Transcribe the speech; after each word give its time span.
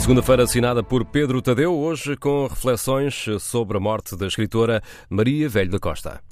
segunda-feira 0.00 0.44
assinada 0.44 0.82
por 0.82 1.04
Pedro 1.04 1.42
Tadeu, 1.42 1.76
hoje 1.76 2.16
com 2.16 2.46
reflexões 2.46 3.26
sobre 3.38 3.76
a 3.76 3.80
morte 3.80 4.16
da 4.16 4.26
escritora 4.26 4.82
Maria 5.10 5.46
Velho 5.46 5.70
da 5.70 5.78
Costa. 5.78 6.22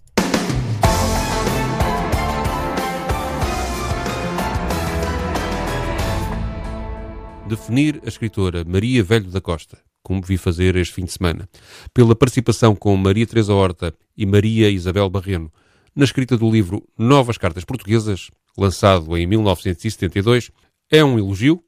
Definir 7.46 8.00
a 8.04 8.08
escritora 8.08 8.64
Maria 8.66 9.04
Velho 9.04 9.30
da 9.30 9.40
Costa, 9.40 9.78
como 10.02 10.22
vi 10.22 10.38
fazer 10.38 10.74
este 10.74 10.94
fim 10.94 11.04
de 11.04 11.12
semana, 11.12 11.46
pela 11.92 12.16
participação 12.16 12.74
com 12.74 12.96
Maria 12.96 13.26
Teresa 13.26 13.52
Horta 13.52 13.94
e 14.16 14.24
Maria 14.24 14.70
Isabel 14.70 15.10
Barreno 15.10 15.52
na 15.94 16.04
escrita 16.04 16.38
do 16.38 16.50
livro 16.50 16.88
Novas 16.96 17.36
Cartas 17.36 17.64
Portuguesas, 17.64 18.30
lançado 18.56 19.14
em 19.16 19.26
1972, 19.26 20.50
é 20.90 21.04
um 21.04 21.18
elogio, 21.18 21.62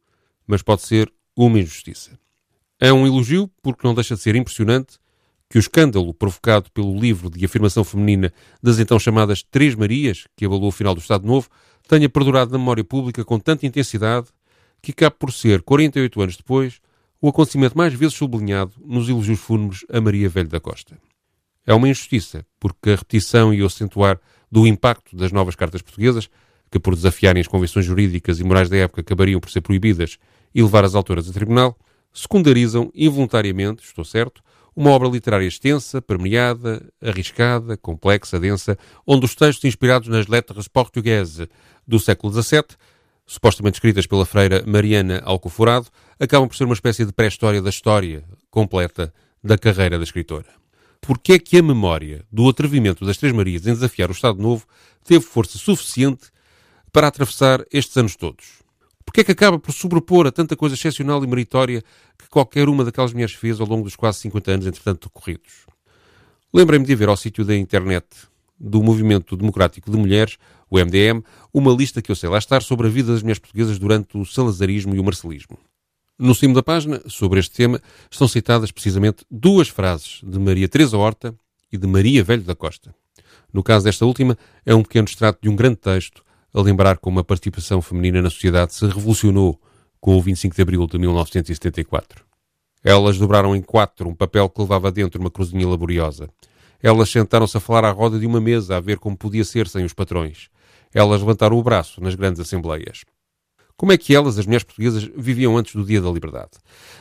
mas 0.47 0.63
pode 0.63 0.83
ser 0.83 1.13
uma 1.47 1.59
injustiça. 1.59 2.19
É 2.79 2.93
um 2.93 3.07
elogio 3.07 3.51
porque 3.63 3.87
não 3.87 3.95
deixa 3.95 4.15
de 4.15 4.21
ser 4.21 4.37
impressionante 4.37 4.99
que 5.49 5.59
o 5.59 5.61
escândalo 5.61 6.15
provocado 6.15 6.71
pelo 6.71 6.99
livro 6.99 7.31
de 7.31 7.45
afirmação 7.45 7.83
feminina 7.83 8.33
das 8.63 8.79
então 8.79 8.99
chamadas 8.99 9.43
Três 9.43 9.75
Marias, 9.75 10.27
que 10.37 10.45
abalou 10.45 10.69
o 10.69 10.73
final 10.73 10.95
do 10.95 11.01
Estado 11.01 11.27
Novo, 11.27 11.49
tenha 11.89 12.09
perdurado 12.09 12.53
na 12.53 12.59
memória 12.59 12.85
pública 12.85 13.25
com 13.25 13.39
tanta 13.39 13.67
intensidade 13.67 14.29
que 14.81 14.93
cabe 14.93 15.17
por 15.19 15.33
ser, 15.33 15.63
48 15.63 16.23
anos 16.23 16.37
depois, 16.37 16.81
o 17.21 17.29
acontecimento 17.29 17.77
mais 17.77 17.93
vezes 17.93 18.15
sublinhado 18.15 18.73
nos 18.83 19.09
elogios 19.09 19.41
fúnebres 19.41 19.85
a 19.93 20.01
Maria 20.01 20.29
Velho 20.29 20.49
da 20.49 20.61
Costa. 20.61 20.97
É 21.67 21.75
uma 21.75 21.89
injustiça, 21.89 22.47
porque 22.59 22.91
a 22.91 22.97
repetição 22.97 23.53
e 23.53 23.63
o 23.63 23.67
acentuar 23.67 24.21
do 24.51 24.67
impacto 24.67 25.17
das 25.17 25.33
novas 25.33 25.55
cartas 25.55 25.83
portuguesas, 25.83 26.31
que 26.71 26.79
por 26.79 26.95
desafiarem 26.95 27.41
as 27.41 27.49
convenções 27.49 27.85
jurídicas 27.85 28.39
e 28.39 28.45
morais 28.45 28.69
da 28.69 28.77
época 28.77 29.01
acabariam 29.01 29.41
por 29.41 29.51
ser 29.51 29.61
proibidas 29.61 30.19
e 30.55 30.63
levar 30.63 30.85
as 30.85 30.95
autoras 30.95 31.29
a 31.29 31.33
tribunal, 31.33 31.77
secundarizam 32.13 32.91
involuntariamente, 32.95 33.85
estou 33.85 34.05
certo, 34.05 34.43
uma 34.75 34.91
obra 34.91 35.09
literária 35.09 35.47
extensa, 35.47 36.01
permeada, 36.01 36.87
arriscada, 37.03 37.77
complexa, 37.77 38.39
densa, 38.39 38.79
onde 39.07 39.27
os 39.27 39.35
textos 39.35 39.65
inspirados 39.65 40.09
nas 40.09 40.27
letras 40.27 40.69
portuguesas 40.69 41.49
do 41.87 41.99
século 41.99 42.33
XVII, 42.33 42.65
supostamente 43.27 43.77
escritas 43.77 44.07
pela 44.07 44.25
freira 44.25 44.65
Mariana 44.67 45.21
Alcoforado, 45.25 45.89
acabam 46.19 46.49
por 46.49 46.57
ser 46.57 46.65
uma 46.65 46.75
espécie 46.75 47.05
de 47.05 47.13
pré-história 47.13 47.61
da 47.61 47.71
história 47.71 48.25
completa 48.51 49.13
da 49.43 49.59
carreira 49.59 49.99
da 49.99 50.05
escritora. 50.05 50.47
Porque 51.01 51.33
é 51.33 51.39
que 51.39 51.59
a 51.59 51.63
memória 51.63 52.25
do 52.31 52.49
atrevimento 52.49 53.05
das 53.05 53.17
Três 53.17 53.35
Marias 53.35 53.67
em 53.67 53.73
desafiar 53.73 54.11
o 54.11 54.13
Estado 54.13 54.41
Novo 54.41 54.67
teve 55.05 55.25
força 55.25 55.59
suficiente 55.59 56.31
para 56.93 57.07
atravessar 57.09 57.65
estes 57.73 57.97
anos 57.97 58.17
todos? 58.17 58.61
Porque 59.05 59.23
é 59.23 59.25
que 59.25 59.33
acaba 59.33 59.59
por 59.59 59.73
sobrepor 59.73 60.27
a 60.27 60.33
tanta 60.33 60.55
coisa 60.55 60.75
excepcional 60.75 61.23
e 61.25 61.27
meritória 61.27 61.83
que 62.17 62.29
qualquer 62.29 62.69
uma 62.69 62.85
daquelas 62.85 63.13
mulheres 63.13 63.35
fez 63.35 63.61
ao 63.61 63.67
longo 63.67 63.85
dos 63.85 63.97
quase 63.97 64.19
50 64.21 64.51
anos, 64.53 64.67
entretanto, 64.67 65.09
decorridos? 65.09 65.67
Lembrei-me 66.53 66.85
de 66.85 66.95
ver 66.95 67.09
ao 67.09 67.17
sítio 67.17 67.45
da 67.45 67.57
internet 67.57 68.07
do 68.59 68.83
Movimento 68.83 69.37
Democrático 69.37 69.91
de 69.91 69.97
Mulheres, 69.97 70.37
o 70.69 70.79
MDM, 70.79 71.25
uma 71.53 71.73
lista 71.73 72.03
que 72.03 72.11
eu 72.11 72.17
sei 72.17 72.29
lá 72.29 72.39
estar 72.39 72.63
sobre 72.63 72.87
a 72.87 72.91
vida 72.91 73.13
das 73.13 73.23
mulheres 73.23 73.39
portuguesas 73.39 73.79
durante 73.79 74.17
o 74.19 74.25
salazarismo 74.25 74.95
e 74.95 75.01
o 75.01 75.05
marcelismo. 75.05 75.59
No 76.19 76.35
cimo 76.35 76.55
da 76.55 76.63
página, 76.63 77.01
sobre 77.07 77.41
este 77.41 77.57
tema, 77.57 77.81
estão 78.11 78.29
citadas 78.29 78.71
precisamente 78.71 79.25
duas 79.31 79.69
frases 79.69 80.21
de 80.23 80.39
Maria 80.39 80.69
Teresa 80.69 80.99
Horta 80.99 81.35
e 81.73 81.79
de 81.79 81.87
Maria 81.87 82.23
Velho 82.23 82.43
da 82.43 82.55
Costa. 82.55 82.95
No 83.53 83.63
caso 83.63 83.87
desta 83.87 84.05
última, 84.05 84.37
é 84.65 84.75
um 84.75 84.83
pequeno 84.83 85.07
extrato 85.07 85.39
de 85.43 85.49
um 85.49 85.57
grande 85.57 85.77
texto 85.77 86.23
a 86.53 86.61
lembrar 86.61 86.99
como 86.99 87.21
a 87.21 87.25
participação 87.25 87.81
feminina 87.81 88.23
na 88.23 88.31
sociedade 88.31 88.75
se 88.75 88.87
revolucionou 88.87 89.61
com 90.01 90.17
o 90.17 90.23
25 90.23 90.55
de 90.55 90.63
abril 90.63 90.87
de 90.87 90.99
1974. 90.99 92.25
Elas 92.83 93.19
dobraram 93.19 93.55
em 93.55 93.61
quatro 93.61 94.09
um 94.09 94.15
papel 94.15 94.49
que 94.49 94.61
levava 94.61 94.91
dentro 94.91 95.21
uma 95.21 95.31
cruzinha 95.31 95.69
laboriosa. 95.69 96.29
Elas 96.83 97.11
sentaram-se 97.11 97.57
a 97.57 97.61
falar 97.61 97.85
à 97.85 97.91
roda 97.91 98.19
de 98.19 98.27
uma 98.27 98.41
mesa 98.41 98.77
a 98.77 98.81
ver 98.81 98.99
como 98.99 99.17
podia 99.17 99.45
ser 99.45 99.69
sem 99.69 99.85
os 99.85 99.93
patrões. 99.93 100.49
Elas 100.93 101.21
levantaram 101.21 101.59
o 101.59 101.63
braço 101.63 102.01
nas 102.01 102.15
grandes 102.15 102.41
assembleias. 102.41 103.05
Como 103.77 103.93
é 103.93 103.99
que 103.99 104.15
elas, 104.15 104.39
as 104.39 104.47
mulheres 104.47 104.65
portuguesas, 104.65 105.11
viviam 105.17 105.57
antes 105.57 105.75
do 105.75 105.85
Dia 105.85 106.01
da 106.01 106.11
Liberdade? 106.11 106.51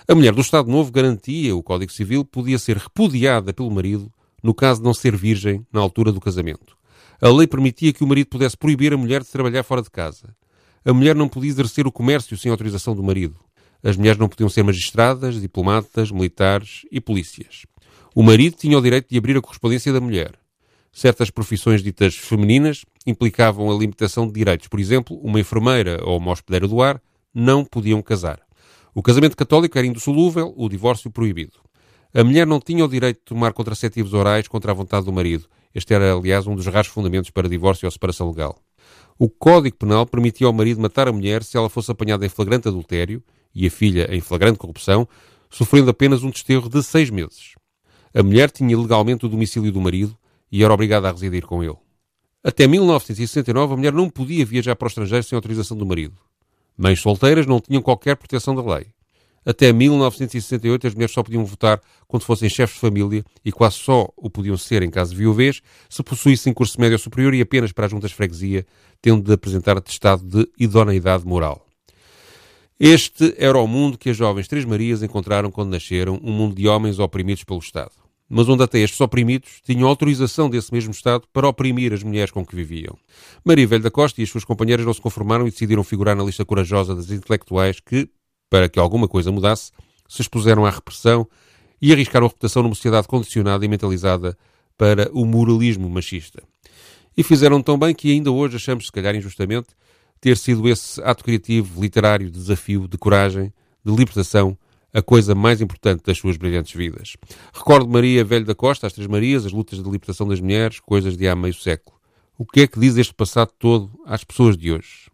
A 0.07 0.15
mulher 0.15 0.33
do 0.33 0.41
Estado 0.41 0.69
Novo 0.69 0.91
garantia 0.91 1.55
o 1.55 1.63
Código 1.63 1.91
Civil 1.91 2.23
podia 2.23 2.59
ser 2.59 2.77
repudiada 2.77 3.53
pelo 3.53 3.71
marido 3.71 4.11
no 4.43 4.53
caso 4.53 4.79
de 4.79 4.85
não 4.85 4.93
ser 4.93 5.15
virgem 5.15 5.65
na 5.71 5.81
altura 5.81 6.11
do 6.11 6.21
casamento. 6.21 6.78
A 7.21 7.27
lei 7.29 7.45
permitia 7.47 7.91
que 7.91 8.03
o 8.03 8.07
marido 8.07 8.27
pudesse 8.27 8.55
proibir 8.55 8.93
a 8.93 8.97
mulher 8.97 9.21
de 9.21 9.27
trabalhar 9.27 9.63
fora 9.63 9.81
de 9.81 9.89
casa. 9.89 10.33
A 10.85 10.93
mulher 10.93 11.15
não 11.15 11.27
podia 11.27 11.49
exercer 11.49 11.85
o 11.85 11.91
comércio 11.91 12.37
sem 12.37 12.49
autorização 12.49 12.95
do 12.95 13.03
marido. 13.03 13.35
As 13.83 13.97
mulheres 13.97 14.17
não 14.17 14.29
podiam 14.29 14.49
ser 14.49 14.63
magistradas, 14.63 15.39
diplomatas, 15.39 16.11
militares 16.11 16.83
e 16.89 17.01
polícias. 17.01 17.65
O 18.15 18.23
marido 18.23 18.55
tinha 18.55 18.77
o 18.77 18.81
direito 18.81 19.09
de 19.09 19.17
abrir 19.17 19.37
a 19.37 19.41
correspondência 19.41 19.91
da 19.91 19.99
mulher. 19.99 20.33
Certas 20.91 21.29
profissões 21.29 21.83
ditas 21.83 22.15
femininas 22.15 22.85
implicavam 23.05 23.69
a 23.69 23.77
limitação 23.77 24.25
de 24.25 24.33
direitos. 24.33 24.67
Por 24.67 24.79
exemplo, 24.79 25.17
uma 25.17 25.39
enfermeira 25.39 26.01
ou 26.03 26.17
uma 26.17 26.31
hospedeira 26.31 26.67
do 26.67 26.81
ar 26.81 27.01
não 27.33 27.63
podiam 27.63 28.01
casar. 28.01 28.39
O 28.93 29.03
casamento 29.03 29.37
católico 29.37 29.77
era 29.77 29.85
indissolúvel, 29.85 30.53
o 30.57 30.67
divórcio 30.67 31.11
proibido. 31.11 31.59
A 32.13 32.23
mulher 32.23 32.47
não 32.47 32.59
tinha 32.59 32.83
o 32.83 32.87
direito 32.87 33.17
de 33.17 33.25
tomar 33.25 33.53
contraceptivos 33.53 34.13
orais 34.13 34.47
contra 34.47 34.71
a 34.71 34.75
vontade 34.75 35.05
do 35.05 35.13
marido. 35.13 35.47
Este 35.73 35.93
era, 35.93 36.13
aliás, 36.13 36.47
um 36.47 36.55
dos 36.55 36.65
raros 36.65 36.87
fundamentos 36.87 37.29
para 37.29 37.47
divórcio 37.47 37.85
ou 37.85 37.91
separação 37.91 38.29
legal. 38.29 38.57
O 39.17 39.29
Código 39.29 39.75
Penal 39.75 40.05
permitia 40.05 40.47
ao 40.47 40.53
marido 40.53 40.81
matar 40.81 41.07
a 41.07 41.11
mulher 41.11 41.43
se 41.43 41.57
ela 41.57 41.69
fosse 41.69 41.91
apanhada 41.91 42.25
em 42.25 42.29
flagrante 42.29 42.67
adultério 42.67 43.21
e 43.53 43.67
a 43.67 43.71
filha 43.71 44.07
em 44.15 44.21
flagrante 44.21 44.57
corrupção, 44.57 45.07
sofrendo 45.49 45.89
apenas 45.89 46.23
um 46.23 46.29
desterro 46.29 46.69
de 46.69 46.81
seis 46.83 47.09
meses. 47.09 47.55
A 48.13 48.23
mulher 48.23 48.49
tinha 48.49 48.77
legalmente 48.77 49.25
o 49.25 49.29
domicílio 49.29 49.71
do 49.71 49.81
marido 49.81 50.17
e 50.51 50.63
era 50.63 50.73
obrigada 50.73 51.09
a 51.09 51.11
residir 51.11 51.45
com 51.45 51.63
ele. 51.63 51.77
Até 52.43 52.65
1969, 52.65 53.73
a 53.73 53.77
mulher 53.77 53.93
não 53.93 54.09
podia 54.09 54.45
viajar 54.45 54.75
para 54.75 54.85
o 54.85 54.87
estrangeiro 54.87 55.23
sem 55.23 55.35
autorização 55.35 55.77
do 55.77 55.85
marido. 55.85 56.15
Mães 56.77 57.01
solteiras 57.01 57.45
não 57.45 57.59
tinham 57.59 57.81
qualquer 57.81 58.15
proteção 58.15 58.55
da 58.55 58.61
lei. 58.61 58.87
Até 59.45 59.71
1968, 59.71 60.87
as 60.87 60.93
mulheres 60.93 61.13
só 61.13 61.23
podiam 61.23 61.45
votar 61.45 61.81
quando 62.07 62.23
fossem 62.23 62.49
chefes 62.49 62.75
de 62.75 62.81
família 62.81 63.23
e 63.43 63.51
quase 63.51 63.77
só 63.77 64.09
o 64.17 64.29
podiam 64.29 64.57
ser 64.57 64.83
em 64.83 64.89
caso 64.89 65.11
de 65.11 65.17
viuvez 65.17 65.61
se 65.89 66.03
possuíssem 66.03 66.53
curso 66.53 66.79
médio 66.79 66.99
superior 66.99 67.33
e 67.33 67.41
apenas 67.41 67.71
para 67.71 67.85
as 67.85 67.91
juntas 67.91 68.11
de 68.11 68.15
freguesia, 68.15 68.65
tendo 69.01 69.23
de 69.23 69.33
apresentar 69.33 69.77
atestado 69.77 70.23
de 70.23 70.49
idoneidade 70.57 71.25
moral. 71.25 71.65
Este 72.79 73.35
era 73.37 73.57
o 73.59 73.67
mundo 73.67 73.97
que 73.97 74.09
as 74.09 74.15
jovens 74.15 74.47
Três 74.47 74.63
Marias 74.63 75.03
encontraram 75.03 75.51
quando 75.51 75.71
nasceram, 75.71 76.17
um 76.23 76.31
mundo 76.31 76.55
de 76.55 76.65
homens 76.65 76.97
oprimidos 76.97 77.43
pelo 77.43 77.59
Estado. 77.59 77.91
Mas 78.29 78.47
onde 78.47 78.63
até 78.63 78.79
estes 78.79 79.01
oprimidos 79.01 79.59
tinham 79.65 79.89
autorização 79.89 80.49
desse 80.49 80.71
mesmo 80.71 80.91
Estado 80.91 81.25
para 81.33 81.47
oprimir 81.47 81.91
as 81.91 82.03
mulheres 82.03 82.31
com 82.31 82.45
que 82.45 82.55
viviam. 82.55 82.95
Maria 83.43 83.67
Velho 83.67 83.83
da 83.83 83.91
Costa 83.91 84.21
e 84.21 84.23
as 84.23 84.29
suas 84.29 84.45
companheiras 84.45 84.85
não 84.85 84.93
se 84.93 85.01
conformaram 85.01 85.45
e 85.45 85.51
decidiram 85.51 85.83
figurar 85.83 86.15
na 86.15 86.23
lista 86.23 86.45
corajosa 86.45 86.95
das 86.95 87.09
intelectuais 87.09 87.81
que, 87.81 88.07
para 88.49 88.67
que 88.67 88.79
alguma 88.79 89.07
coisa 89.07 89.31
mudasse, 89.31 89.71
se 90.07 90.21
expuseram 90.21 90.65
à 90.65 90.69
repressão 90.69 91.27
e 91.81 91.93
arriscaram 91.93 92.25
a 92.25 92.29
reputação 92.29 92.63
numa 92.63 92.75
sociedade 92.75 93.07
condicionada 93.07 93.63
e 93.63 93.67
mentalizada 93.67 94.37
para 94.77 95.09
o 95.13 95.25
moralismo 95.25 95.89
machista. 95.89 96.41
E 97.15 97.23
fizeram 97.23 97.61
tão 97.61 97.77
bem 97.77 97.93
que 97.93 98.11
ainda 98.11 98.31
hoje 98.31 98.55
achamos, 98.55 98.85
se 98.85 98.91
calhar 98.91 99.15
injustamente, 99.15 99.69
ter 100.21 100.37
sido 100.37 100.67
esse 100.67 101.01
ato 101.03 101.23
criativo, 101.23 101.81
literário, 101.81 102.27
de 102.27 102.37
desafio, 102.37 102.87
de 102.87 102.97
coragem, 102.97 103.53
de 103.83 103.91
libertação, 103.93 104.57
a 104.93 105.01
coisa 105.01 105.35
mais 105.35 105.61
importante 105.61 106.03
das 106.03 106.17
suas 106.17 106.35
brilhantes 106.35 106.73
vidas. 106.73 107.15
Recordo 107.53 107.89
Maria 107.89 108.23
Velho 108.23 108.45
da 108.45 108.55
Costa, 108.55 108.87
as 108.87 108.93
Três 108.93 109.07
Marias, 109.07 109.45
as 109.45 109.51
lutas 109.51 109.81
de 109.81 109.89
libertação 109.89 110.27
das 110.27 110.39
mulheres, 110.39 110.79
coisas 110.79 111.15
de 111.15 111.27
há 111.27 111.35
meio 111.35 111.53
século. 111.53 111.97
O 112.37 112.45
que 112.45 112.61
é 112.61 112.67
que 112.67 112.79
diz 112.79 112.97
este 112.97 113.13
passado 113.13 113.51
todo 113.59 113.91
às 114.05 114.23
pessoas 114.23 114.57
de 114.57 114.71
hoje? 114.71 115.09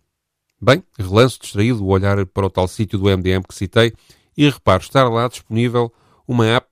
Bem, 0.66 0.82
relanço 0.98 1.38
distraído 1.40 1.86
o 1.86 1.90
olhar 1.90 2.26
para 2.26 2.48
o 2.48 2.50
tal 2.50 2.68
sítio 2.68 2.98
do 2.98 3.06
MDM 3.06 3.44
que 3.48 3.54
citei 3.54 3.94
e 4.36 4.50
reparo 4.50 4.82
estar 4.82 5.08
lá 5.08 5.28
disponível 5.28 5.94
uma 6.28 6.48
app 6.48 6.68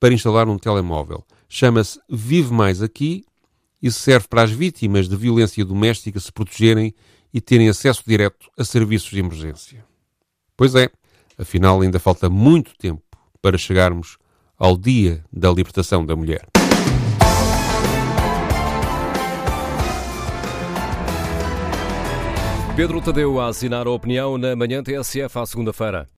para 0.00 0.14
instalar 0.14 0.46
num 0.46 0.56
telemóvel. 0.56 1.22
Chama-se 1.46 2.00
Vive 2.08 2.54
Mais 2.54 2.80
Aqui 2.80 3.22
e 3.82 3.90
serve 3.90 4.28
para 4.28 4.44
as 4.44 4.50
vítimas 4.50 5.10
de 5.10 5.14
violência 5.14 5.62
doméstica 5.62 6.18
se 6.18 6.32
protegerem 6.32 6.94
e 7.34 7.38
terem 7.38 7.68
acesso 7.68 8.02
direto 8.06 8.50
a 8.56 8.64
serviços 8.64 9.10
de 9.10 9.18
emergência. 9.18 9.84
Pois 10.56 10.74
é, 10.74 10.88
afinal 11.36 11.82
ainda 11.82 11.98
falta 11.98 12.30
muito 12.30 12.74
tempo 12.78 13.02
para 13.42 13.58
chegarmos 13.58 14.16
ao 14.58 14.74
dia 14.74 15.22
da 15.30 15.50
libertação 15.50 16.06
da 16.06 16.16
mulher. 16.16 16.48
Pedro 22.76 23.00
Tadeu 23.00 23.38
a 23.38 23.46
assinar 23.46 23.86
a 23.86 23.90
opinião 23.90 24.36
na 24.36 24.56
manhã 24.56 24.82
TSF 24.82 25.38
à 25.38 25.46
segunda-feira. 25.46 26.08